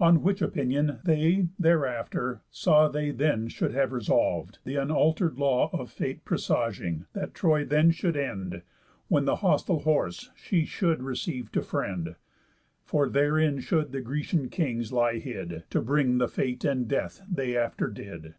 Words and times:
On 0.00 0.22
which 0.22 0.40
opinion, 0.40 1.00
they, 1.04 1.48
thereafter, 1.58 2.40
saw, 2.50 2.88
They 2.88 3.10
then 3.10 3.46
should 3.48 3.74
have 3.74 3.92
resolv'd; 3.92 4.56
th' 4.64 4.74
unalter'd 4.74 5.36
law 5.36 5.68
Of 5.70 5.90
fate 5.90 6.24
presaging, 6.24 7.04
that 7.12 7.34
Troy 7.34 7.62
then 7.62 7.90
should 7.90 8.16
end, 8.16 8.62
When 9.08 9.26
th' 9.26 9.36
hostile 9.40 9.80
horse 9.80 10.30
she 10.34 10.64
should 10.64 11.02
receive 11.02 11.52
to 11.52 11.60
friend, 11.60 12.16
For 12.84 13.06
therein 13.06 13.60
should 13.60 13.92
the 13.92 14.00
Grecian 14.00 14.48
kings 14.48 14.92
lie 14.94 15.18
hid, 15.18 15.64
To 15.68 15.82
bring 15.82 16.16
the 16.16 16.28
fate 16.28 16.64
and 16.64 16.88
death 16.88 17.20
they 17.30 17.54
after 17.54 17.88
did. 17.88 18.34